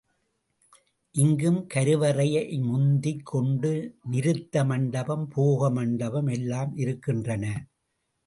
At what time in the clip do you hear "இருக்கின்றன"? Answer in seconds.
6.75-7.45